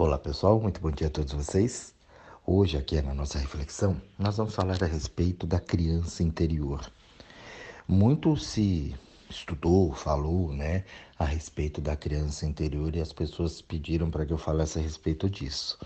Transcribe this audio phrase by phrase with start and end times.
[0.00, 1.92] Olá pessoal, muito bom dia a todos vocês.
[2.46, 6.88] Hoje, aqui na nossa reflexão, nós vamos falar a respeito da criança interior.
[7.88, 8.94] Muito se
[9.28, 10.84] estudou, falou, né,
[11.18, 15.28] a respeito da criança interior e as pessoas pediram para que eu falasse a respeito
[15.28, 15.76] disso.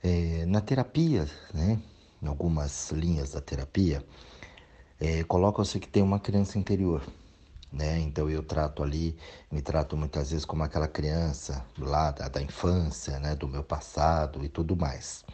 [0.00, 1.76] É, na terapia, né,
[2.22, 4.00] em algumas linhas da terapia,
[5.00, 7.02] é, colocam-se que tem uma criança interior
[7.72, 7.98] né?
[8.00, 9.16] Então eu trato ali,
[9.50, 13.34] me trato muitas vezes como aquela criança lá da, da infância, né?
[13.34, 15.24] Do meu passado e tudo mais.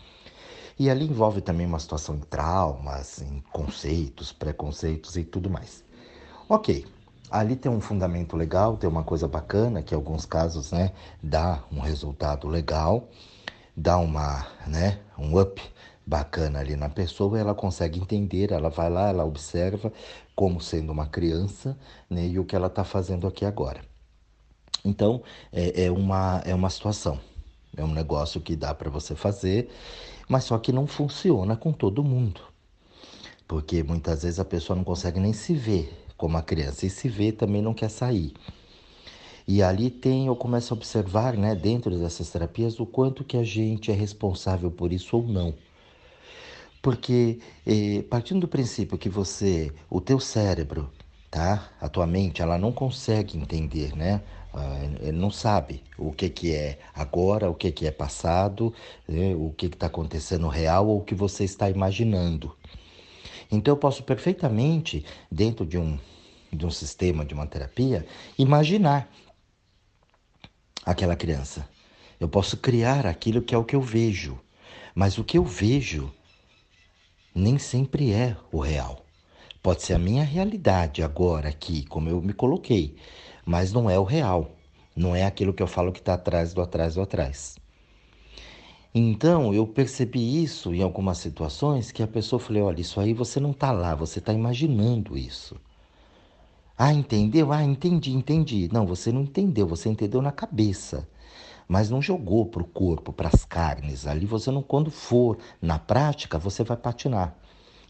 [0.78, 5.84] E ali envolve também uma situação em traumas, em conceitos, preconceitos e tudo mais.
[6.48, 6.84] Ok,
[7.30, 10.92] ali tem um fundamento legal, tem uma coisa bacana que em alguns casos, né,
[11.22, 13.08] dá um resultado legal,
[13.76, 15.62] dá uma, né, um up
[16.06, 19.92] bacana ali na pessoa, ela consegue entender, ela vai lá, ela observa
[20.34, 23.80] como sendo uma criança né, e o que ela está fazendo aqui agora.
[24.84, 27.18] Então, é, é, uma, é uma situação,
[27.76, 29.70] é um negócio que dá para você fazer,
[30.28, 32.40] mas só que não funciona com todo mundo.
[33.46, 37.08] Porque muitas vezes a pessoa não consegue nem se ver como a criança, e se
[37.08, 38.32] vê também não quer sair.
[39.46, 43.44] E ali tem, eu começo a observar, né, dentro dessas terapias, o quanto que a
[43.44, 45.54] gente é responsável por isso ou não.
[46.84, 50.92] Porque eh, partindo do princípio que você, o teu cérebro,
[51.30, 51.70] tá?
[51.80, 54.20] A tua mente, ela não consegue entender, né?
[54.52, 58.70] Uh, ele não sabe o que, que é agora, o que, que é passado,
[59.08, 59.34] né?
[59.34, 62.54] o que está acontecendo real ou o que você está imaginando.
[63.50, 65.98] Então eu posso perfeitamente, dentro de um,
[66.52, 68.06] de um sistema, de uma terapia,
[68.38, 69.10] imaginar
[70.84, 71.66] aquela criança.
[72.20, 74.38] Eu posso criar aquilo que é o que eu vejo.
[74.94, 76.12] Mas o que eu vejo
[77.34, 79.04] nem sempre é o real.
[79.62, 82.96] Pode ser a minha realidade agora aqui, como eu me coloquei,
[83.44, 84.52] mas não é o real.
[84.94, 87.56] Não é aquilo que eu falo que está atrás do atrás do atrás.
[88.94, 93.40] Então eu percebi isso em algumas situações que a pessoa falou: olha, isso aí você
[93.40, 95.56] não está lá, você está imaginando isso.
[96.78, 97.52] Ah, entendeu?
[97.52, 98.68] Ah, entendi, entendi.
[98.72, 101.08] Não, você não entendeu, você entendeu na cabeça
[101.68, 104.06] mas não jogou para o corpo, para as carnes.
[104.06, 107.36] Ali você não, quando for na prática, você vai patinar.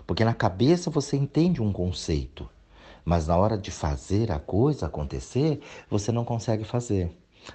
[0.07, 2.49] Porque na cabeça você entende um conceito,
[3.05, 7.11] mas na hora de fazer a coisa acontecer, você não consegue fazer.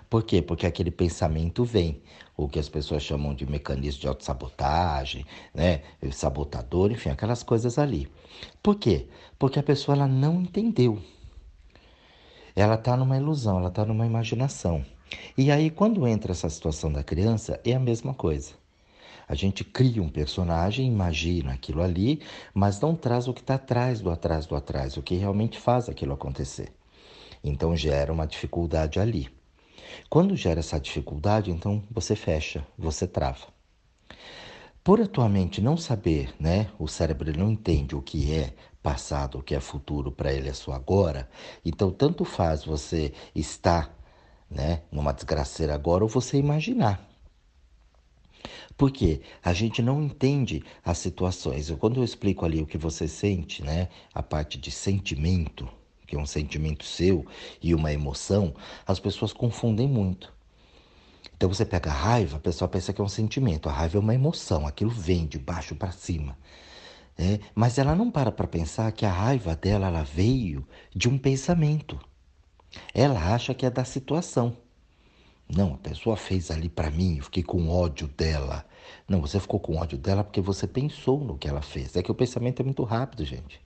[0.10, 0.42] Por quê?
[0.42, 2.02] Porque aquele pensamento vem,
[2.38, 5.82] o que as pessoas chamam de mecanismo de autossabotagem, né?
[6.12, 8.08] sabotador, enfim, aquelas coisas ali.
[8.62, 9.08] Por quê?
[9.38, 11.02] Porque a pessoa ela não entendeu.
[12.56, 14.86] Ela está numa ilusão, ela está numa imaginação.
[15.38, 18.54] E aí, quando entra essa situação da criança, é a mesma coisa.
[19.28, 22.20] A gente cria um personagem, imagina aquilo ali,
[22.54, 25.88] mas não traz o que está atrás do atrás do atrás, o que realmente faz
[25.88, 26.74] aquilo acontecer.
[27.44, 29.30] Então gera uma dificuldade ali.
[30.10, 33.48] Quando gera essa dificuldade, então você fecha, você trava.
[34.84, 36.72] Por a tua mente não saber, né?
[36.80, 40.54] O cérebro não entende o que é passado, o que é futuro, para ele é
[40.54, 41.30] só agora.
[41.64, 43.96] Então tanto faz você estar
[44.50, 47.08] né, numa desgraceira agora, ou você imaginar.
[48.78, 51.70] Porque a gente não entende as situações.
[51.72, 55.68] Quando eu explico ali o que você sente, né, a parte de sentimento,
[56.08, 57.26] que é um sentimento seu
[57.62, 58.56] e uma emoção,
[58.88, 60.34] as pessoas confundem muito.
[61.36, 63.70] Então você pega a raiva, a pessoa pensa que é um sentimento.
[63.70, 66.38] A raiva é uma emoção, aquilo vem de baixo para cima.
[67.18, 71.18] É, mas ela não para para pensar que a raiva dela ela veio de um
[71.18, 72.00] pensamento.
[72.94, 74.56] Ela acha que é da situação.
[75.48, 78.66] Não, a pessoa fez ali para mim, eu fiquei com ódio dela.
[79.08, 81.96] Não, você ficou com ódio dela porque você pensou no que ela fez.
[81.96, 83.60] É que o pensamento é muito rápido, gente.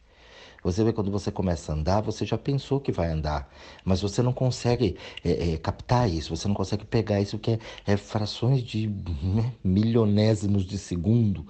[0.63, 3.53] Você vê quando você começa a andar, você já pensou que vai andar,
[3.83, 7.59] mas você não consegue é, é, captar isso, você não consegue pegar isso que é,
[7.85, 11.45] é frações de né, milionésimos de segundo.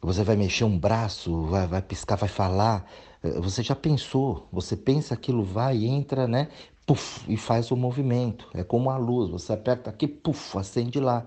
[0.00, 2.90] Você vai mexer um braço, vai, vai piscar, vai falar.
[3.22, 6.48] Eh, você já pensou, você pensa aquilo vai, entra, né?
[6.86, 8.48] Puf, e faz o movimento.
[8.54, 11.26] É como a luz, você aperta aqui, puf, acende lá.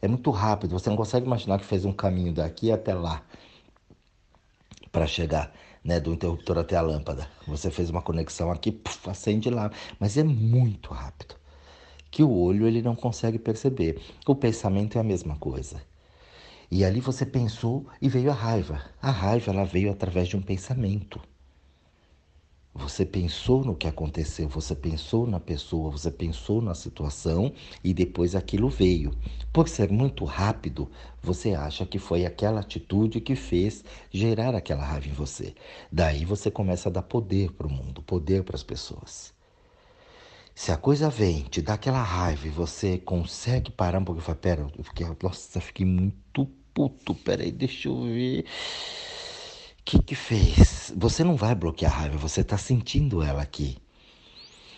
[0.00, 3.22] É muito rápido, você não consegue imaginar que fez um caminho daqui até lá
[4.90, 5.52] para chegar,
[5.82, 7.28] né, do interruptor até a lâmpada.
[7.46, 11.36] Você fez uma conexão aqui, puf, acende lá, mas é muito rápido.
[12.10, 14.00] Que o olho ele não consegue perceber.
[14.26, 15.82] O pensamento é a mesma coisa.
[16.74, 18.82] E ali você pensou e veio a raiva.
[19.02, 21.20] A raiva ela veio através de um pensamento.
[22.72, 27.52] Você pensou no que aconteceu, você pensou na pessoa, você pensou na situação
[27.84, 29.14] e depois aquilo veio.
[29.52, 30.90] Por ser muito rápido,
[31.22, 35.54] você acha que foi aquela atitude que fez gerar aquela raiva em você.
[35.92, 39.34] Daí você começa a dar poder para o mundo, poder para as pessoas.
[40.54, 44.24] Se a coisa vem, te dá aquela raiva e você consegue parar um pouco e
[44.24, 48.44] falar, pera, eu fiquei, nossa, fiquei muito puto, peraí, deixa eu ver.
[49.80, 50.92] O que que fez?
[50.96, 53.78] Você não vai bloquear a raiva, você tá sentindo ela aqui.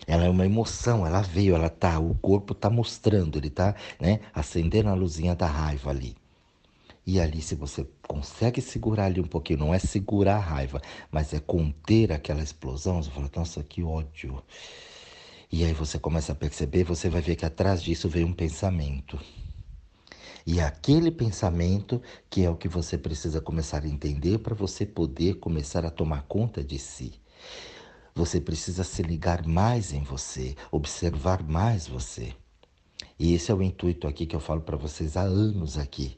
[0.07, 4.19] Ela é uma emoção, ela veio, ela tá, o corpo tá mostrando, ele tá, né,
[4.33, 6.15] acendendo a luzinha da raiva ali.
[7.07, 10.81] E ali, se você consegue segurar ali um pouquinho, não é segurar a raiva,
[11.11, 14.43] mas é conter aquela explosão, você fala, nossa, que ódio.
[15.51, 19.19] E aí você começa a perceber, você vai ver que atrás disso vem um pensamento.
[20.45, 25.35] E aquele pensamento que é o que você precisa começar a entender para você poder
[25.39, 27.13] começar a tomar conta de si.
[28.13, 32.33] Você precisa se ligar mais em você, observar mais você.
[33.17, 36.15] E esse é o intuito aqui que eu falo para vocês há anos aqui,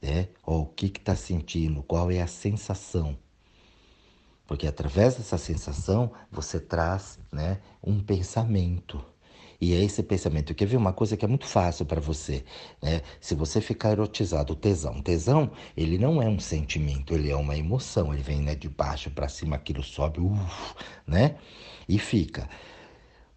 [0.00, 0.28] né?
[0.44, 1.82] O que está sentindo?
[1.82, 3.16] Qual é a sensação?
[4.46, 9.02] Porque através dessa sensação você traz né, um pensamento.
[9.60, 10.54] E é esse pensamento.
[10.54, 12.42] Quer ver uma coisa que é muito fácil para você?
[12.82, 13.02] Né?
[13.20, 15.02] Se você ficar erotizado, tesão.
[15.02, 18.12] Tesão, ele não é um sentimento, ele é uma emoção.
[18.14, 20.74] Ele vem né, de baixo para cima, aquilo sobe, uf,
[21.06, 21.36] né?
[21.88, 22.48] E fica.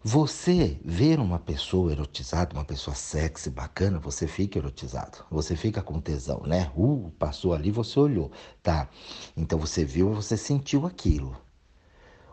[0.06, 5.24] Você ver uma pessoa erotizada, uma pessoa sexy, bacana, você fica erotizado.
[5.30, 6.70] Você fica com tesão, né?
[6.76, 8.30] Uh, passou ali, você olhou.
[8.62, 8.88] Tá.
[9.36, 11.34] Então você viu, você sentiu aquilo.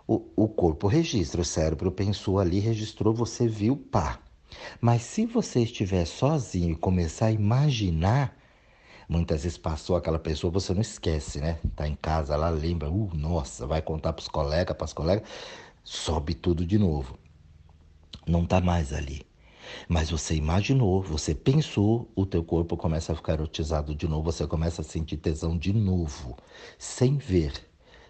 [0.08, 4.20] O, o corpo registra, o cérebro pensou ali, registrou, você viu, pá.
[4.80, 8.38] Mas se você estiver sozinho e começar a imaginar,
[9.08, 11.60] muitas vezes passou aquela pessoa, você não esquece, né?
[11.76, 15.28] Tá em casa, ela lembra, uh, nossa, vai contar para os colegas, para as colegas,
[15.84, 17.18] sobe tudo de novo
[18.28, 19.22] não está mais ali.
[19.88, 24.46] Mas você imaginou, você pensou, o teu corpo começa a ficar erotizado de novo, você
[24.48, 26.36] começa a sentir tesão de novo,
[26.78, 27.54] sem ver,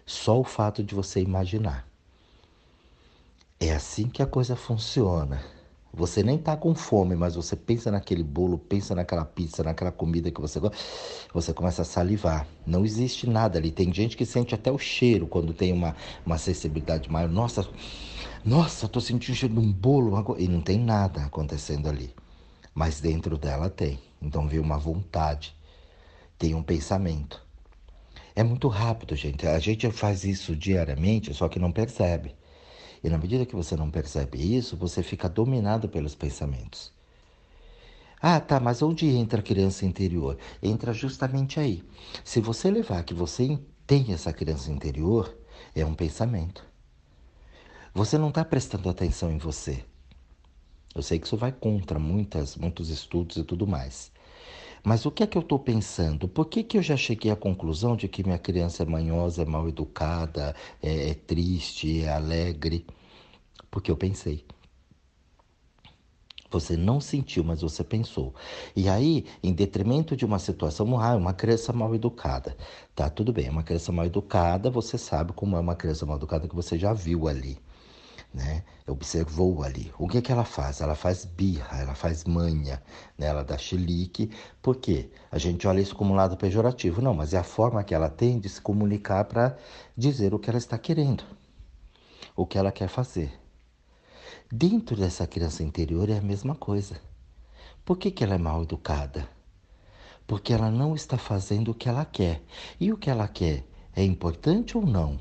[0.06, 1.86] só o fato de você imaginar.
[3.58, 5.42] É assim que a coisa funciona.
[5.94, 10.30] Você nem está com fome, mas você pensa naquele bolo, pensa naquela pizza, naquela comida
[10.30, 10.76] que você gosta,
[11.34, 12.46] você começa a salivar.
[12.66, 13.70] Não existe nada ali.
[13.70, 15.94] Tem gente que sente até o cheiro quando tem uma,
[16.24, 17.28] uma sensibilidade maior.
[17.28, 17.68] Nossa,
[18.42, 20.34] nossa, estou sentindo o cheiro de um bolo.
[20.38, 22.14] E não tem nada acontecendo ali.
[22.74, 23.98] Mas dentro dela tem.
[24.20, 25.54] Então vem uma vontade,
[26.38, 27.44] tem um pensamento.
[28.34, 29.46] É muito rápido, gente.
[29.46, 32.34] A gente faz isso diariamente, só que não percebe.
[33.02, 36.92] E na medida que você não percebe isso, você fica dominado pelos pensamentos.
[38.20, 40.38] Ah, tá, mas onde entra a criança interior?
[40.62, 41.82] Entra justamente aí.
[42.24, 45.36] Se você levar que você tem essa criança interior,
[45.74, 46.64] é um pensamento.
[47.92, 49.84] Você não está prestando atenção em você.
[50.94, 54.12] Eu sei que isso vai contra muitas, muitos estudos e tudo mais.
[54.84, 56.28] Mas o que é que eu estou pensando?
[56.28, 59.44] Por que, que eu já cheguei à conclusão de que minha criança é manhosa, é
[59.44, 62.84] mal educada, é, é triste, é alegre?
[63.70, 64.44] Porque eu pensei.
[66.50, 68.34] Você não sentiu, mas você pensou.
[68.76, 72.56] E aí, em detrimento de uma situação, ah, uma criança mal educada.
[72.94, 76.48] Tá, tudo bem, uma criança mal educada, você sabe como é uma criança mal educada
[76.48, 77.58] que você já viu ali
[78.32, 78.64] né?
[78.86, 79.92] Observou ali.
[79.98, 80.80] O que que ela faz?
[80.80, 82.82] Ela faz birra, ela faz manha,
[83.18, 83.26] né?
[83.26, 84.30] Ela dá chilique.
[84.60, 85.10] Por quê?
[85.30, 87.02] A gente olha isso como um lado pejorativo.
[87.02, 89.56] Não, mas é a forma que ela tem de se comunicar para
[89.96, 91.24] dizer o que ela está querendo,
[92.34, 93.32] o que ela quer fazer.
[94.50, 97.00] Dentro dessa criança interior é a mesma coisa.
[97.84, 99.28] Por que, que ela é mal educada?
[100.26, 102.42] Porque ela não está fazendo o que ela quer.
[102.78, 105.18] E o que ela quer é importante ou não?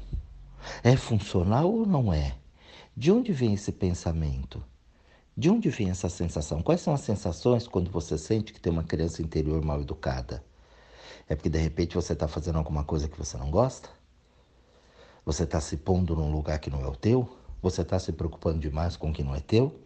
[0.84, 2.36] É funcional ou não é?
[2.95, 4.62] De onde vem esse pensamento?
[5.36, 6.62] De onde vem essa sensação?
[6.62, 10.43] Quais são as sensações quando você sente que tem uma criança interior mal educada?
[11.27, 13.89] É porque de repente você está fazendo alguma coisa que você não gosta?
[15.25, 17.38] Você está se pondo num lugar que não é o teu?
[17.62, 19.79] Você está se preocupando demais com o que não é teu?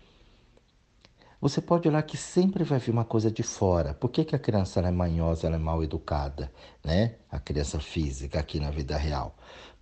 [1.40, 3.94] Você pode olhar que sempre vai vir uma coisa de fora.
[3.94, 6.52] Por que, que a criança é manhosa, ela é mal educada,
[6.84, 7.18] né?
[7.30, 9.36] A criança física aqui na vida real.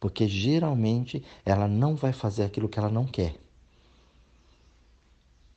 [0.04, 3.40] Porque geralmente ela não vai fazer aquilo que ela não quer.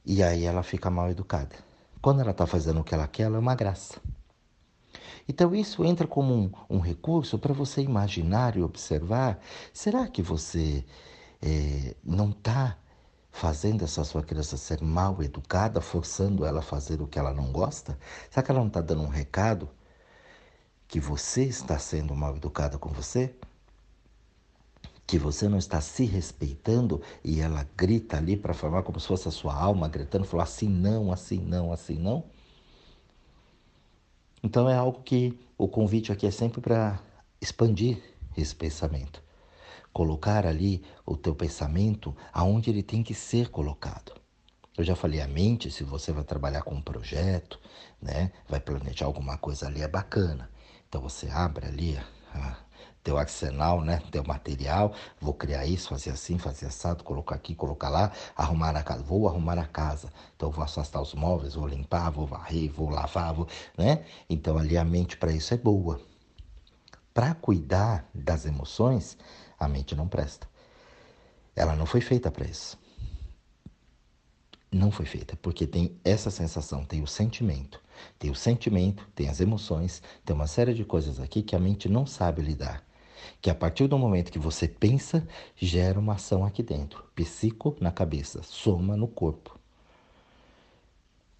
[0.04, 1.56] E aí ela fica mal educada.
[2.00, 4.00] Quando ela está fazendo o que ela quer, ela é uma graça.
[5.28, 9.40] Então isso entra como um, um recurso para você imaginar e observar.
[9.72, 10.84] Será que você
[11.42, 12.78] é, não está
[13.32, 17.50] fazendo essa sua criança ser mal educada, forçando ela a fazer o que ela não
[17.50, 17.98] gosta?
[18.30, 19.68] Será que ela não está dando um recado
[20.86, 23.34] que você está sendo mal educada com você?
[25.06, 29.28] Que você não está se respeitando e ela grita ali para falar como se fosse
[29.28, 32.24] a sua alma gritando, falou assim não, assim não, assim não.
[34.42, 37.00] Então é algo que o convite aqui é sempre para
[37.40, 38.02] expandir
[38.36, 39.22] esse pensamento.
[39.92, 44.12] Colocar ali o teu pensamento aonde ele tem que ser colocado.
[44.76, 47.58] Eu já falei, a mente, se você vai trabalhar com um projeto,
[48.02, 50.50] né, vai planejar alguma coisa ali, é bacana.
[50.86, 51.98] Então você abre ali
[52.34, 52.58] a,
[53.06, 57.88] teu arsenal, né, teu material, vou criar isso, fazer assim, fazer assado, colocar aqui, colocar
[57.88, 60.12] lá, arrumar a casa, vou arrumar a casa.
[60.34, 63.46] Então vou afastar os móveis, vou limpar, vou varrer, vou lavar, vou,
[63.78, 64.04] né?
[64.28, 66.00] Então ali a mente para isso é boa.
[67.14, 69.16] Para cuidar das emoções,
[69.56, 70.48] a mente não presta.
[71.54, 72.76] Ela não foi feita para isso
[74.70, 77.80] não foi feita, porque tem essa sensação, tem o sentimento,
[78.18, 81.88] tem o sentimento, tem as emoções, tem uma série de coisas aqui que a mente
[81.88, 82.85] não sabe lidar.
[83.40, 87.04] Que a partir do momento que você pensa, gera uma ação aqui dentro.
[87.14, 89.58] Psico na cabeça, soma no corpo.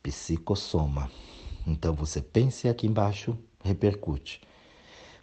[0.02, 1.11] Psicossoma.
[1.66, 4.40] Então você pensa e aqui embaixo repercute.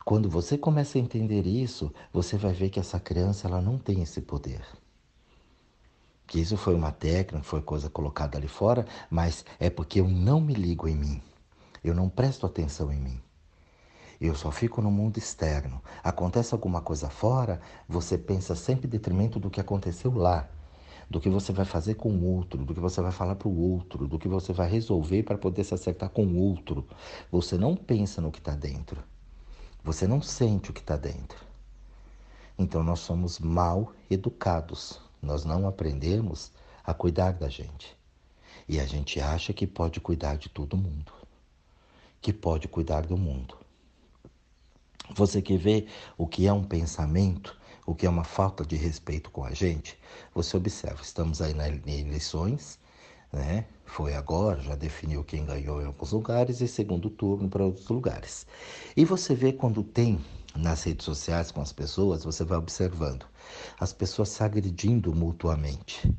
[0.05, 4.01] Quando você começa a entender isso, você vai ver que essa criança ela não tem
[4.01, 4.61] esse poder
[6.33, 10.41] que isso foi uma técnica, foi coisa colocada ali fora, mas é porque eu não
[10.41, 11.21] me ligo em mim.
[11.83, 13.21] Eu não presto atenção em mim.
[14.19, 15.81] Eu só fico no mundo externo.
[16.03, 20.47] Acontece alguma coisa fora, você pensa sempre em detrimento do que aconteceu lá,
[21.09, 23.59] do que você vai fazer com o outro, do que você vai falar para o
[23.59, 26.87] outro, do que você vai resolver para poder se acertar com o outro.
[27.31, 29.03] Você não pensa no que está dentro.
[29.83, 31.45] Você não sente o que está dentro.
[32.57, 36.51] Então nós somos mal educados nós não aprendemos
[36.83, 37.95] a cuidar da gente.
[38.67, 41.13] E a gente acha que pode cuidar de todo mundo,
[42.21, 43.57] que pode cuidar do mundo.
[45.15, 47.55] Você quer ver o que é um pensamento,
[47.85, 49.97] o que é uma falta de respeito com a gente?
[50.33, 52.79] Você observa, estamos aí nas eleições,
[53.31, 53.65] né?
[53.85, 58.47] Foi agora, já definiu quem ganhou em alguns lugares e segundo turno para outros lugares.
[58.97, 60.19] E você vê quando tem
[60.55, 63.25] nas redes sociais com as pessoas, você vai observando
[63.79, 66.11] as pessoas se agredindo mutuamente.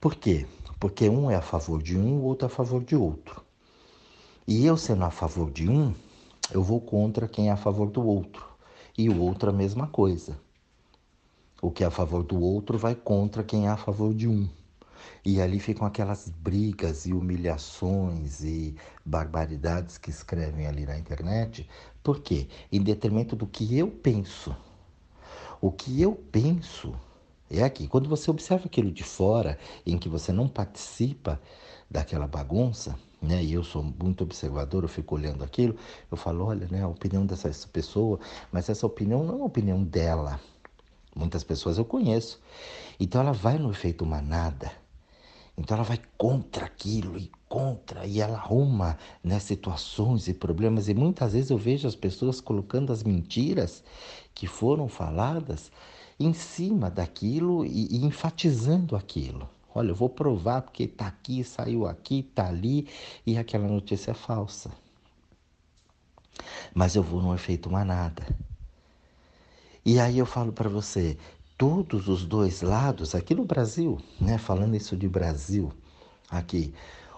[0.00, 0.46] Por quê?
[0.78, 3.44] Porque um é a favor de um, o outro é a favor de outro.
[4.46, 5.94] E eu sendo a favor de um,
[6.52, 8.44] eu vou contra quem é a favor do outro.
[8.96, 10.38] E o outro a mesma coisa.
[11.62, 14.48] O que é a favor do outro vai contra quem é a favor de um.
[15.24, 21.68] E ali ficam aquelas brigas e humilhações e barbaridades que escrevem ali na internet.
[22.02, 22.48] Por quê?
[22.72, 24.54] Em detrimento do que eu penso.
[25.60, 26.94] O que eu penso
[27.50, 27.86] é aqui.
[27.86, 31.40] Quando você observa aquilo de fora, em que você não participa
[31.90, 33.42] daquela bagunça, né?
[33.42, 35.76] E eu sou muito observador, eu fico olhando aquilo,
[36.10, 38.18] eu falo, olha, né, a opinião dessa pessoa,
[38.52, 40.40] mas essa opinião não é a opinião dela.
[41.14, 42.40] Muitas pessoas eu conheço.
[42.98, 44.70] Então ela vai no efeito manada.
[45.58, 50.88] Então ela vai contra aquilo e contra, e ela arruma né, situações e problemas.
[50.88, 53.82] E muitas vezes eu vejo as pessoas colocando as mentiras
[54.32, 55.70] que foram faladas
[56.18, 59.48] em cima daquilo e, e enfatizando aquilo.
[59.74, 62.88] Olha, eu vou provar porque está aqui, saiu aqui, está ali,
[63.24, 64.70] e aquela notícia é falsa.
[66.74, 68.26] Mas eu vou no efeito manada.
[69.84, 71.16] E aí eu falo para você,
[71.56, 75.72] todos os dois lados, aqui no Brasil, né, falando isso de Brasil,
[76.28, 76.74] aqui,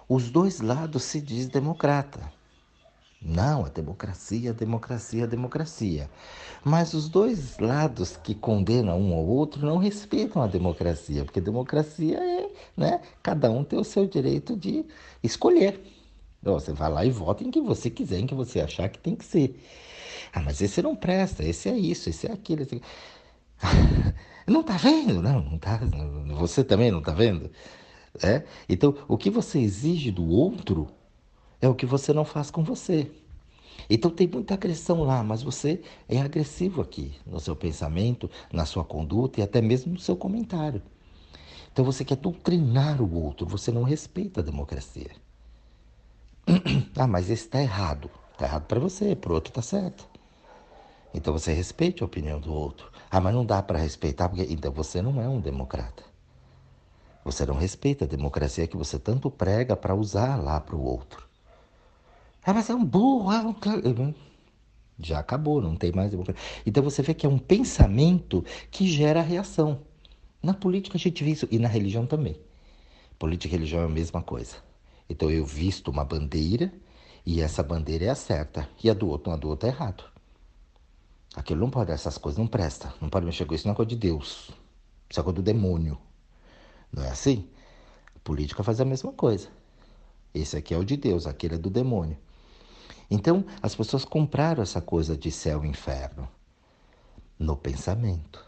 [0.08, 2.32] os dois lados se diz democrata.
[3.24, 6.10] Não, a democracia, a democracia, a democracia.
[6.64, 12.18] Mas os dois lados que condenam um ao outro não respeitam a democracia, porque democracia
[12.18, 14.84] é, né, cada um tem o seu direito de
[15.22, 15.80] escolher.
[16.42, 19.14] Você vai lá e vota em quem você quiser, em que você achar que tem
[19.14, 19.56] que ser.
[20.32, 22.62] Ah, mas esse não presta, esse é isso, esse é aquilo.
[22.62, 22.80] Esse...
[24.46, 25.22] Não tá vendo?
[25.22, 25.78] Não, não tá.
[26.40, 27.48] Você também não tá vendo?
[28.22, 28.42] É?
[28.68, 30.88] Então, o que você exige do outro
[31.62, 33.08] é o que você não faz com você.
[33.88, 38.84] Então tem muita agressão lá, mas você é agressivo aqui no seu pensamento, na sua
[38.84, 40.82] conduta e até mesmo no seu comentário.
[41.72, 45.10] Então você quer doutrinar o outro, você não respeita a democracia.
[46.96, 48.10] ah, mas esse está errado.
[48.32, 50.06] Está errado para você, para o outro está certo.
[51.14, 52.90] Então você respeite a opinião do outro.
[53.10, 56.02] Ah, mas não dá para respeitar, porque então você não é um democrata.
[57.24, 61.31] Você não respeita a democracia que você tanto prega para usar lá para o outro.
[62.44, 63.32] Ah, mas é um burro.
[63.32, 64.14] É um...
[64.98, 66.42] Já acabou, não tem mais democracia.
[66.64, 69.80] Então você vê que é um pensamento que gera reação.
[70.42, 72.36] Na política a gente vê isso, e na religião também.
[73.18, 74.56] Política e religião é a mesma coisa.
[75.08, 76.72] Então eu visto uma bandeira
[77.24, 80.04] e essa bandeira é a certa, e a do outro, a do outro é errado.
[81.34, 82.92] Aquilo não pode, essas coisas não presta.
[83.00, 84.50] Não pode mexer com isso, não é coisa de Deus.
[85.08, 85.96] Isso é coisa do demônio.
[86.92, 87.48] Não é assim?
[88.14, 89.48] A política faz a mesma coisa.
[90.34, 92.18] Esse aqui é o de Deus, aquele é do demônio.
[93.14, 96.26] Então, as pessoas compraram essa coisa de céu e inferno
[97.38, 98.42] no pensamento.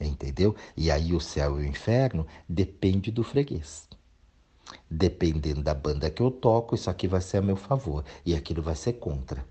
[0.00, 0.56] Entendeu?
[0.76, 3.88] E aí o céu e o inferno depende do freguês.
[4.90, 8.60] Dependendo da banda que eu toco, isso aqui vai ser a meu favor e aquilo
[8.60, 9.46] vai ser contra.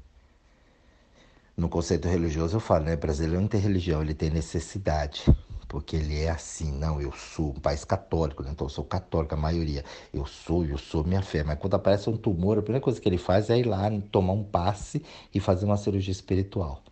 [1.56, 2.98] No conceito religioso eu falo, né?
[2.98, 5.24] Brasileiro não tem religião, ele tem necessidade.
[5.68, 8.52] Porque ele é assim, não, eu sou um país católico, né?
[8.52, 9.84] então eu sou católico, a maioria.
[10.14, 11.44] Eu sou, eu sou minha fé.
[11.44, 14.34] Mas quando aparece um tumor, a primeira coisa que ele faz é ir lá tomar
[14.34, 15.04] um passe
[15.34, 16.84] e fazer uma cirurgia espiritual.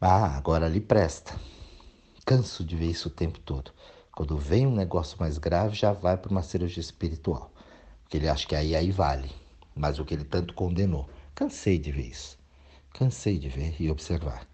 [0.00, 1.34] Ah, agora ali presta.
[2.24, 3.72] Canso de ver isso o tempo todo.
[4.14, 7.50] Quando vem um negócio mais grave, já vai para uma cirurgia espiritual.
[8.02, 9.30] Porque ele acha que aí, aí vale.
[9.74, 11.08] Mas o que ele tanto condenou.
[11.34, 12.38] Cansei de ver isso.
[12.92, 14.46] Cansei de ver e observar.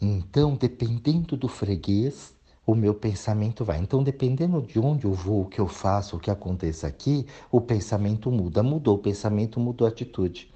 [0.00, 3.78] Então, dependendo do freguês, o meu pensamento vai.
[3.78, 7.60] Então, dependendo de onde eu vou, o que eu faço, o que aconteça aqui, o
[7.60, 8.62] pensamento muda.
[8.62, 10.52] Mudou o pensamento, mudou a atitude.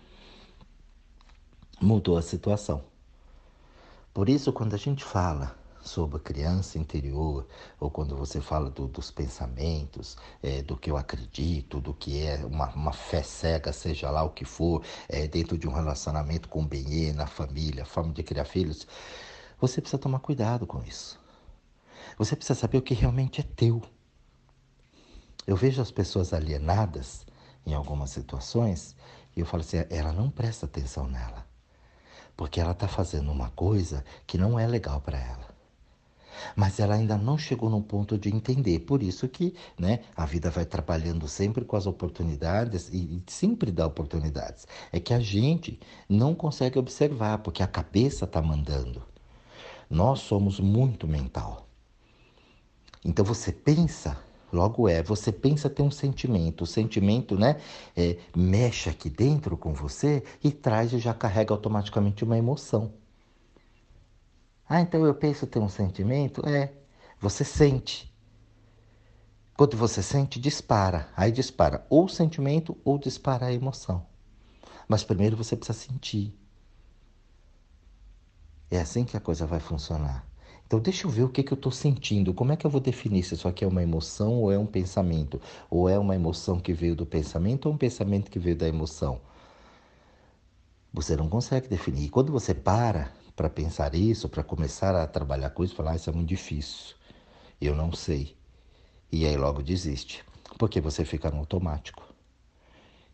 [1.80, 2.84] Mudou a situação.
[4.12, 7.46] Por isso, quando a gente fala sobre criança interior,
[7.80, 12.44] ou quando você fala do, dos pensamentos, é, do que eu acredito, do que é
[12.44, 16.62] uma, uma fé cega, seja lá o que for, é, dentro de um relacionamento com
[16.62, 18.86] o bem na família, forma de criar filhos,
[19.62, 21.18] você precisa tomar cuidado com isso.
[22.18, 23.80] Você precisa saber o que realmente é teu.
[25.46, 27.24] Eu vejo as pessoas alienadas
[27.64, 28.94] em algumas situações
[29.34, 31.50] e eu falo assim: ela não presta atenção nela
[32.36, 35.52] porque ela está fazendo uma coisa que não é legal para ela.
[36.56, 38.80] Mas ela ainda não chegou no ponto de entender.
[38.80, 43.70] Por isso que né, a vida vai trabalhando sempre com as oportunidades e, e sempre
[43.70, 44.66] dá oportunidades.
[44.90, 45.78] É que a gente
[46.08, 49.02] não consegue observar, porque a cabeça está mandando.
[49.92, 51.68] Nós somos muito mental.
[53.04, 54.18] Então você pensa
[54.52, 57.58] Logo é, você pensa ter um sentimento, o sentimento, né,
[57.96, 62.92] é, mexe aqui dentro com você e traz e já carrega automaticamente uma emoção.
[64.68, 66.46] Ah, então eu penso ter um sentimento?
[66.46, 66.72] É,
[67.18, 68.12] você sente.
[69.56, 71.08] Quando você sente, dispara.
[71.16, 74.04] Aí dispara ou o sentimento ou dispara a emoção.
[74.86, 76.38] Mas primeiro você precisa sentir.
[78.72, 80.26] É assim que a coisa vai funcionar.
[80.66, 82.32] Então, deixa eu ver o que, que eu estou sentindo.
[82.32, 84.64] Como é que eu vou definir se isso aqui é uma emoção ou é um
[84.64, 85.38] pensamento?
[85.68, 89.20] Ou é uma emoção que veio do pensamento ou um pensamento que veio da emoção?
[90.90, 92.06] Você não consegue definir.
[92.06, 95.96] E quando você para para pensar isso, para começar a trabalhar com isso, falar, ah,
[95.96, 96.96] isso é muito difícil,
[97.60, 98.34] eu não sei.
[99.10, 100.24] E aí logo desiste,
[100.58, 102.11] porque você fica no automático.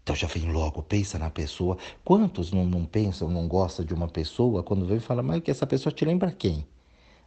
[0.09, 1.77] Então já vem logo, pensa na pessoa.
[2.03, 5.67] Quantos não, não pensam, não gostam de uma pessoa, quando vem fala, mas que essa
[5.67, 6.67] pessoa te lembra quem?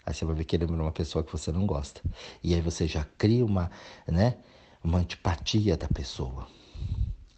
[0.04, 2.02] Aí você vai ver que é uma pessoa que você não gosta.
[2.44, 3.70] E aí você já cria uma,
[4.08, 4.36] né,
[4.84, 6.48] uma antipatia da pessoa.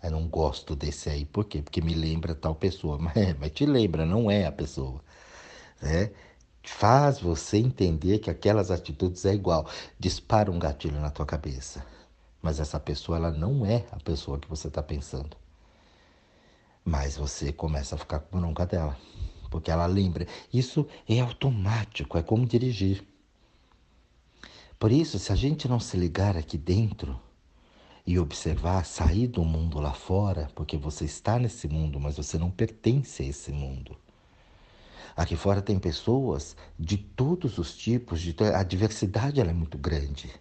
[0.02, 1.26] Eu não gosto desse aí.
[1.26, 1.62] Por quê?
[1.62, 2.96] Porque me lembra tal pessoa.
[3.04, 5.02] Mas, é, mas te lembra, não é a pessoa.
[5.82, 6.12] Né?
[6.64, 9.68] Faz você entender que aquelas atitudes é igual.
[10.00, 11.86] Dispara um gatilho na tua cabeça.
[12.44, 15.36] Mas essa pessoa, ela não é a pessoa que você está pensando.
[16.86, 18.96] Mas você começa a ficar com bronca dela
[19.54, 20.26] porque ela lembra.
[20.52, 23.04] Isso é automático, é como dirigir.
[24.80, 27.22] Por isso, se a gente não se ligar aqui dentro
[28.04, 32.50] e observar, sair do mundo lá fora, porque você está nesse mundo, mas você não
[32.50, 33.96] pertence a esse mundo.
[35.16, 40.34] Aqui fora tem pessoas de todos os tipos, de, a diversidade é muito grande.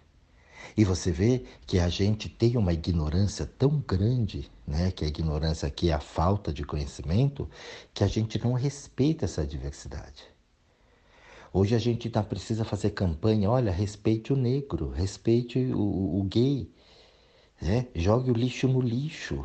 [0.76, 5.66] E você vê que a gente tem uma ignorância tão grande, né, que a ignorância
[5.66, 7.48] aqui é a falta de conhecimento,
[7.92, 10.24] que a gente não respeita essa diversidade.
[11.52, 16.70] Hoje a gente ainda precisa fazer campanha, olha, respeite o negro, respeite o, o gay,
[17.60, 17.86] né?
[17.94, 19.44] jogue o lixo no lixo.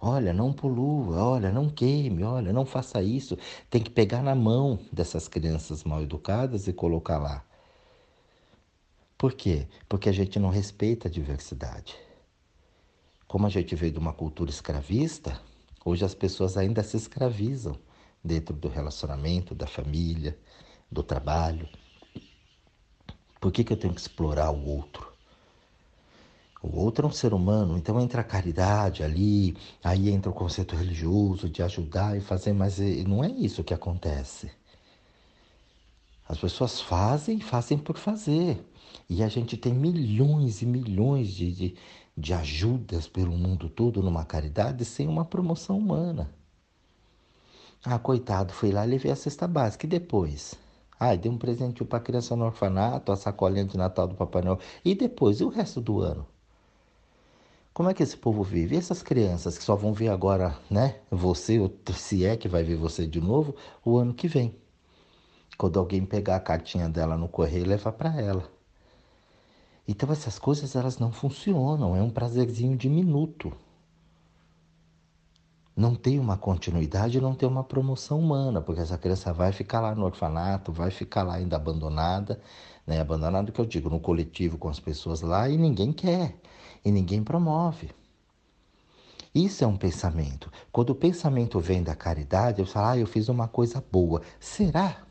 [0.00, 3.36] Olha, não polua, olha, não queime, olha, não faça isso.
[3.68, 7.44] Tem que pegar na mão dessas crianças mal educadas e colocar lá.
[9.18, 9.66] Por quê?
[9.88, 11.96] Porque a gente não respeita a diversidade.
[13.26, 15.40] Como a gente veio de uma cultura escravista,
[15.84, 17.76] hoje as pessoas ainda se escravizam
[18.22, 20.38] dentro do relacionamento, da família,
[20.88, 21.68] do trabalho.
[23.40, 25.12] Por que, que eu tenho que explorar o outro?
[26.62, 30.76] O outro é um ser humano, então entra a caridade ali, aí entra o conceito
[30.76, 34.57] religioso de ajudar e fazer, mas eh, não é isso que acontece.
[36.28, 38.62] As pessoas fazem, fazem por fazer.
[39.08, 41.76] E a gente tem milhões e milhões de, de,
[42.16, 46.30] de ajudas pelo mundo todo numa caridade sem uma promoção humana.
[47.82, 49.86] Ah, coitado, fui lá e levei a cesta básica.
[49.86, 50.54] E depois?
[51.00, 54.58] Ah, dei um presente para criança no orfanato, a sacolinha de Natal do Papai Noel.
[54.84, 55.40] E depois?
[55.40, 56.26] E o resto do ano?
[57.72, 58.74] Como é que esse povo vive?
[58.74, 60.96] E essas crianças que só vão ver agora, né?
[61.10, 61.58] Você,
[61.94, 64.54] se é que vai ver você de novo, o ano que vem.
[65.58, 68.48] Quando alguém pegar a cartinha dela no correio e levar para ela.
[69.88, 73.52] Então essas coisas elas não funcionam, é um prazerzinho diminuto.
[75.74, 79.94] Não tem uma continuidade, não tem uma promoção humana, porque essa criança vai ficar lá
[79.94, 82.40] no orfanato, vai ficar lá ainda abandonada,
[82.86, 83.00] né?
[83.00, 86.36] Abandonado que eu digo, no coletivo com as pessoas lá e ninguém quer,
[86.84, 87.90] e ninguém promove.
[89.34, 90.52] Isso é um pensamento.
[90.70, 94.22] Quando o pensamento vem da caridade, eu falo, ah, eu fiz uma coisa boa.
[94.40, 95.07] Será?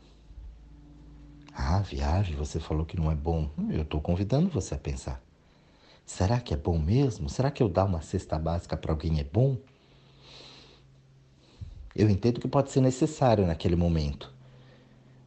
[1.60, 3.50] Ah, viagem, você falou que não é bom.
[3.68, 5.20] Eu estou convidando você a pensar.
[6.06, 7.28] Será que é bom mesmo?
[7.28, 9.58] Será que eu dar uma cesta básica para alguém é bom?
[11.96, 14.32] Eu entendo que pode ser necessário naquele momento.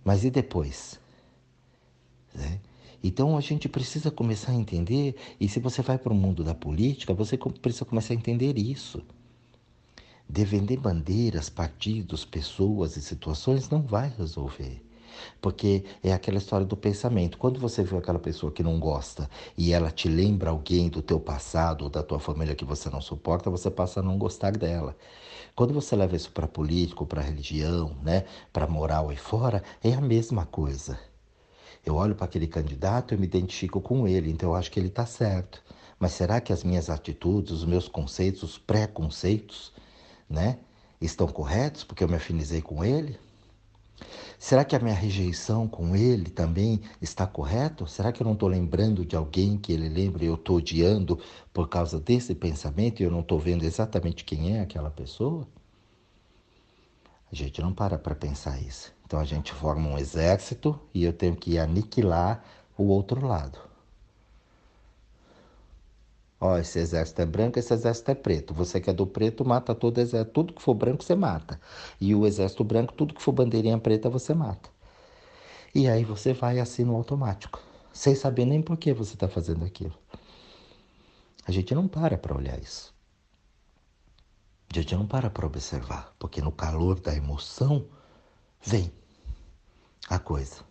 [0.06, 0.98] Mas e depois?
[2.34, 2.62] Né?
[3.04, 6.56] Então a gente precisa começar a entender, e se você vai para o mundo da
[6.56, 9.04] política, você precisa começar a entender isso.
[10.30, 14.82] Defender bandeiras, partidos, pessoas e situações não vai resolver.
[15.42, 17.38] Porque é aquela história do pensamento.
[17.38, 21.20] Quando você vê aquela pessoa que não gosta e ela te lembra alguém do teu
[21.20, 24.96] passado ou da tua família que você não suporta, você passa a não gostar dela.
[25.56, 30.02] Quando você leva isso para político, para religião, né, para moral e fora, é a
[30.02, 30.98] mesma coisa.
[31.86, 34.88] Eu olho para aquele candidato e me identifico com ele, então eu acho que ele
[34.88, 35.64] está certo.
[36.00, 39.74] Mas será que as minhas atitudes, os meus conceitos, os preconceitos,
[40.30, 40.60] né,
[41.00, 43.20] estão corretos porque eu me afinizei com ele?
[44.42, 47.86] Será que a minha rejeição com ele também está correto?
[47.86, 51.20] Será que eu não estou lembrando de alguém que ele lembra e eu estou odiando
[51.54, 55.48] por causa desse pensamento e eu não estou vendo exatamente quem é aquela pessoa?
[57.32, 58.92] A gente não para para pensar isso.
[59.06, 62.44] Então a gente forma um exército e eu tenho que aniquilar
[62.76, 63.71] o outro lado.
[66.44, 68.52] Ó, esse exército é branco, esse exército é preto.
[68.56, 70.34] Você que é do preto, mata todo exército.
[70.34, 71.62] Tudo que for branco, você mata.
[72.00, 74.68] E o exército branco, tudo que for bandeirinha preta, você mata.
[75.74, 77.62] E aí você vai assim no automático,
[77.94, 79.94] sem saber nem por que você está fazendo aquilo.
[81.46, 82.92] A gente não para para olhar isso.
[84.72, 87.86] A gente não para para observar, porque no calor da emoção
[88.60, 88.92] vem
[90.10, 90.66] a coisa.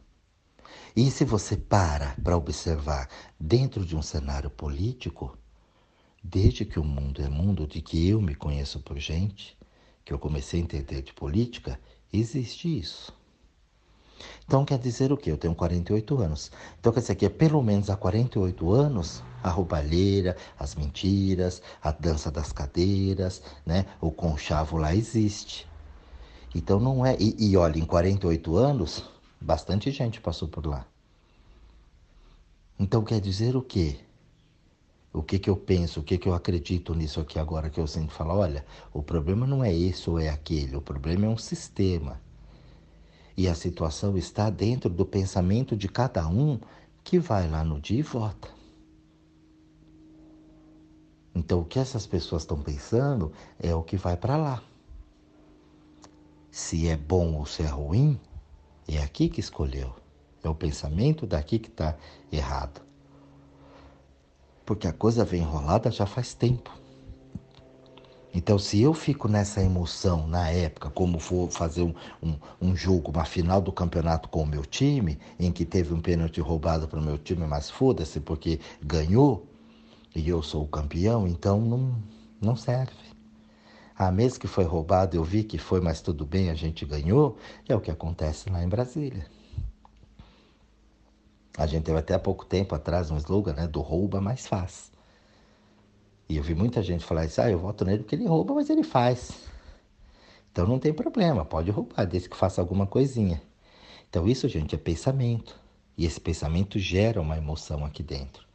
[0.97, 5.39] E se você para para observar dentro de um cenário político,
[6.23, 9.57] Desde que o mundo é mundo, de que eu me conheço por gente,
[10.05, 11.81] que eu comecei a entender de política,
[12.13, 13.13] existe isso.
[14.45, 15.31] Então quer dizer o quê?
[15.31, 16.51] Eu tenho 48 anos.
[16.79, 22.31] Então quer dizer que pelo menos há 48 anos a roubalheira, as mentiras, a dança
[22.31, 23.87] das cadeiras, né?
[24.01, 25.67] o conchavo lá existe.
[26.55, 27.17] Então não é.
[27.19, 29.09] E, e olha, em 48 anos,
[29.41, 30.85] bastante gente passou por lá.
[32.79, 34.01] Então quer dizer o quê?
[35.13, 37.87] O que, que eu penso, o que, que eu acredito nisso aqui agora que eu
[37.87, 41.37] sempre falo, olha, o problema não é esse ou é aquele, o problema é um
[41.37, 42.21] sistema.
[43.37, 46.61] E a situação está dentro do pensamento de cada um
[47.03, 48.49] que vai lá no dia e vota.
[51.35, 54.63] Então o que essas pessoas estão pensando é o que vai para lá.
[56.51, 58.21] Se é bom ou se é ruim,
[58.87, 59.95] é aqui que escolheu.
[60.43, 61.97] É o pensamento daqui que está
[62.31, 62.90] errado
[64.71, 66.71] porque a coisa vem enrolada já faz tempo.
[68.33, 73.11] Então, se eu fico nessa emoção na época, como for fazer um, um, um, jogo,
[73.11, 77.01] uma final do campeonato com o meu time, em que teve um pênalti roubado para
[77.01, 79.45] o meu time, mas foda-se, porque ganhou
[80.15, 81.97] e eu sou o campeão, então não,
[82.41, 82.93] não serve.
[83.97, 87.37] A mesmo que foi roubado, eu vi que foi, mas tudo bem, a gente ganhou,
[87.69, 89.27] é o que acontece lá em Brasília.
[91.57, 94.91] A gente teve até há pouco tempo atrás um slogan né, do rouba, mas faz.
[96.29, 98.71] E eu vi muita gente falar isso, ah, eu voto nele porque ele rouba, mas
[98.71, 99.33] ele faz.
[100.53, 103.43] Então não tem problema, pode roubar, desde que faça alguma coisinha.
[104.09, 105.59] Então isso, gente, é pensamento.
[105.97, 108.47] E esse pensamento gera uma emoção aqui dentro.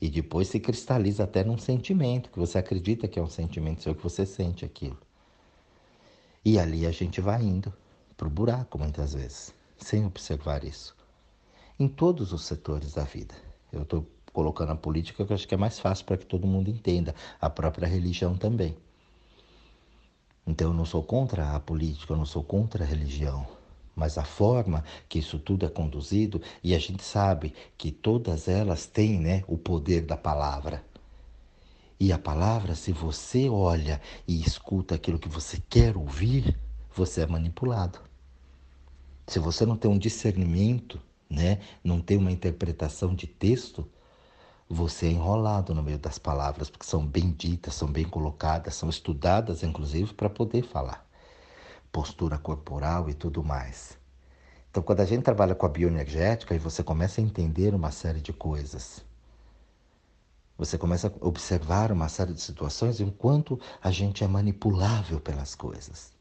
[0.00, 3.94] E depois se cristaliza até num sentimento, que você acredita que é um sentimento seu,
[3.94, 4.98] que você sente aquilo.
[6.44, 7.72] E ali a gente vai indo
[8.16, 10.95] para o buraco muitas vezes, sem observar isso
[11.78, 13.34] em todos os setores da vida.
[13.72, 16.46] Eu estou colocando a política que eu acho que é mais fácil para que todo
[16.46, 18.76] mundo entenda, a própria religião também.
[20.46, 23.46] Então eu não sou contra a política, eu não sou contra a religião,
[23.94, 28.86] mas a forma que isso tudo é conduzido, e a gente sabe que todas elas
[28.86, 30.84] têm né, o poder da palavra.
[31.98, 36.58] E a palavra, se você olha e escuta aquilo que você quer ouvir,
[36.94, 37.98] você é manipulado.
[39.26, 41.60] Se você não tem um discernimento né?
[41.82, 43.88] não tem uma interpretação de texto,
[44.68, 48.88] você é enrolado no meio das palavras, porque são bem ditas, são bem colocadas, são
[48.88, 51.06] estudadas, inclusive, para poder falar.
[51.92, 53.96] Postura corporal e tudo mais.
[54.70, 58.20] Então, quando a gente trabalha com a bioenergética, aí você começa a entender uma série
[58.20, 59.04] de coisas.
[60.58, 66.12] Você começa a observar uma série de situações enquanto a gente é manipulável pelas coisas.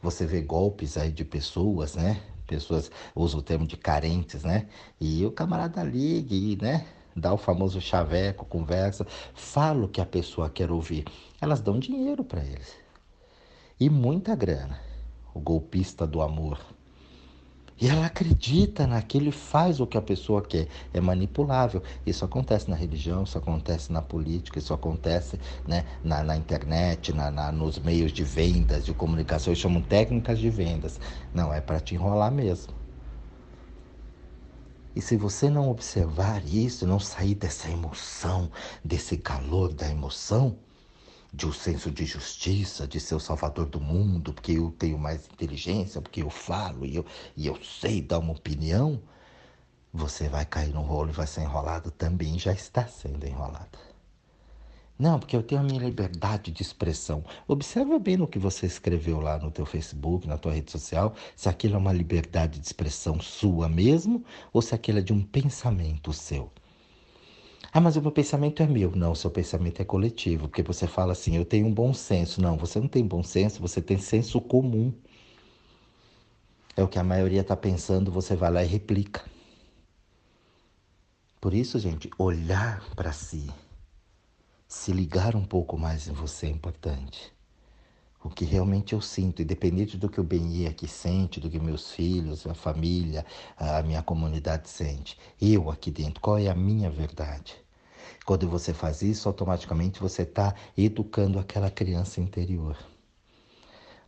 [0.00, 2.22] Você vê golpes aí de pessoas, né?
[2.48, 4.66] Pessoas usam o termo de carentes, né?
[4.98, 6.86] E o camarada liga e, né?
[7.14, 11.04] Dá o famoso chaveco, conversa, fala o que a pessoa quer ouvir.
[11.40, 12.74] Elas dão dinheiro para eles.
[13.78, 14.80] E muita grana.
[15.34, 16.58] O golpista do amor.
[17.80, 20.66] E ela acredita naquilo e faz o que a pessoa quer.
[20.92, 21.82] É manipulável.
[22.04, 27.30] Isso acontece na religião, isso acontece na política, isso acontece né, na, na internet, na,
[27.30, 29.52] na, nos meios de vendas, de comunicação.
[29.52, 30.98] Eles chamam técnicas de vendas.
[31.32, 32.74] Não, é para te enrolar mesmo.
[34.96, 38.50] E se você não observar isso, não sair dessa emoção,
[38.84, 40.58] desse calor da emoção,
[41.32, 45.26] de um senso de justiça, de ser o salvador do mundo, porque eu tenho mais
[45.26, 49.00] inteligência, porque eu falo e eu, e eu sei dar uma opinião,
[49.92, 53.78] você vai cair no rolo e vai ser enrolado também, já está sendo enrolado.
[54.98, 57.24] Não, porque eu tenho a minha liberdade de expressão.
[57.46, 61.48] Observa bem no que você escreveu lá no teu Facebook, na tua rede social, se
[61.48, 66.12] aquilo é uma liberdade de expressão sua mesmo ou se aquilo é de um pensamento
[66.12, 66.50] seu.
[67.72, 68.94] Ah, mas o meu pensamento é meu.
[68.96, 72.40] Não, o seu pensamento é coletivo, porque você fala assim, eu tenho um bom senso.
[72.40, 74.92] Não, você não tem bom senso, você tem senso comum.
[76.76, 79.24] É o que a maioria está pensando, você vai lá e replica.
[81.40, 83.48] Por isso, gente, olhar para si,
[84.66, 87.32] se ligar um pouco mais em você é importante.
[88.22, 91.92] O que realmente eu sinto, independente do que o Beni aqui sente, do que meus
[91.92, 93.24] filhos, a família,
[93.56, 95.16] a minha comunidade sente.
[95.40, 97.54] Eu aqui dentro, qual é a minha verdade?
[98.26, 102.76] Quando você faz isso, automaticamente você está educando aquela criança interior.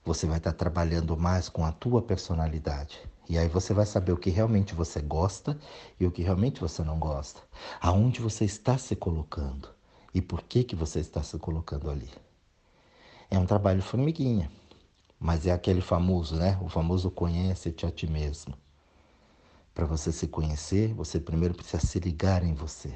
[0.05, 3.01] Você vai estar tá trabalhando mais com a tua personalidade.
[3.29, 5.57] E aí você vai saber o que realmente você gosta
[6.01, 7.40] e o que realmente você não gosta.
[7.81, 9.68] Aonde você está se colocando
[10.12, 12.11] e por que, que você está se colocando ali.
[13.33, 14.51] É um trabalho formiguinha,
[15.19, 16.59] mas é aquele famoso, né?
[16.61, 18.55] O famoso conhece-te a ti mesmo.
[19.73, 22.93] Para você se conhecer, você primeiro precisa se ligar em você.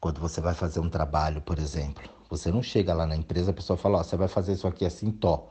[0.00, 3.54] Quando você vai fazer um trabalho, por exemplo, você não chega lá na empresa, a
[3.54, 5.48] pessoa fala, ó, você vai fazer isso aqui assim, tó.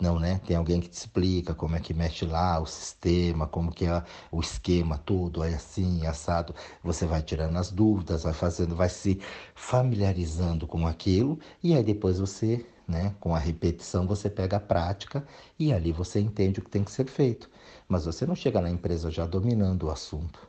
[0.00, 0.40] Não, né?
[0.44, 4.02] Tem alguém que te explica como é que mexe lá o sistema, como que é
[4.32, 6.54] o esquema todo, é assim, assado.
[6.82, 9.20] Você vai tirando as dúvidas, vai fazendo, vai se
[9.54, 13.14] familiarizando com aquilo e aí depois você né?
[13.20, 15.26] Com a repetição você pega a prática
[15.58, 17.48] e ali você entende o que tem que ser feito.
[17.88, 20.46] Mas você não chega na empresa já dominando o assunto.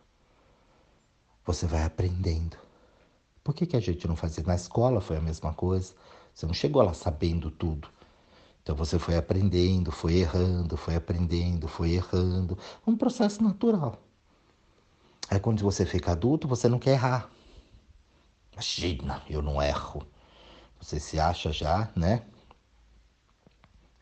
[1.45, 2.57] Você vai aprendendo.
[3.43, 4.43] Por que, que a gente não fazia?
[4.45, 5.93] Na escola foi a mesma coisa.
[6.33, 7.87] Você não chegou lá sabendo tudo.
[8.61, 12.57] Então você foi aprendendo, foi errando, foi aprendendo, foi errando.
[12.85, 13.99] Um processo natural.
[15.29, 17.29] Aí quando você fica adulto, você não quer errar.
[18.53, 20.05] Imagina, eu não erro.
[20.81, 22.23] Você se acha já, né?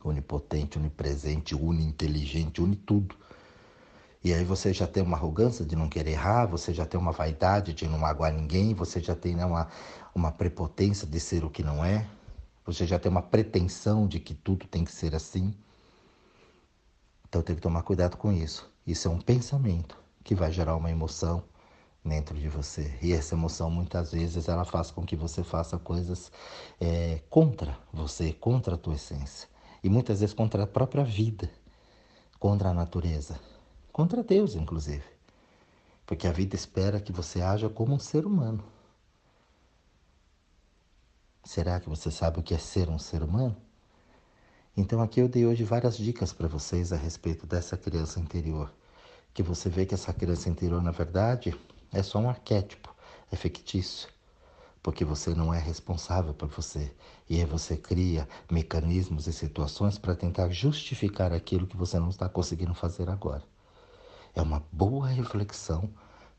[0.02, 3.16] Onipotente, onipresente, uninteligente, une tudo.
[4.24, 7.12] E aí você já tem uma arrogância de não querer errar, você já tem uma
[7.12, 9.68] vaidade de não magoar ninguém, você já tem né, uma,
[10.16, 12.08] uma prepotência de ser o que não é,
[12.66, 15.54] você já tem uma pretensão de que tudo tem que ser assim.
[17.28, 18.70] Então tem que tomar cuidado com isso.
[18.86, 21.44] Isso é um pensamento que vai gerar uma emoção,
[22.04, 22.98] dentro de você.
[23.02, 26.32] E essa emoção muitas vezes ela faz com que você faça coisas
[26.80, 29.48] é, contra você, contra a tua essência.
[29.84, 31.50] E muitas vezes contra a própria vida,
[32.40, 33.40] contra a natureza,
[33.92, 35.04] contra Deus, inclusive.
[36.06, 38.64] Porque a vida espera que você haja como um ser humano.
[41.44, 43.56] Será que você sabe o que é ser um ser humano?
[44.76, 48.72] Então aqui eu dei hoje várias dicas para vocês a respeito dessa criança interior.
[49.34, 51.58] Que você vê que essa criança interior, na verdade,
[51.92, 52.94] é só um arquétipo,
[53.32, 54.10] é fictício,
[54.82, 56.92] porque você não é responsável por você.
[57.30, 62.28] E aí você cria mecanismos e situações para tentar justificar aquilo que você não está
[62.28, 63.44] conseguindo fazer agora.
[64.36, 65.90] É uma boa reflexão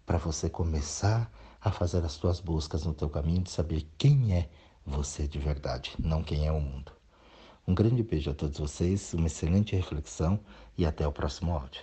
[0.07, 4.49] para você começar a fazer as suas buscas no teu caminho de saber quem é
[4.85, 6.93] você de verdade, não quem é o mundo.
[7.67, 10.41] Um grande beijo a todos vocês, uma excelente reflexão
[10.77, 11.83] e até o próximo áudio.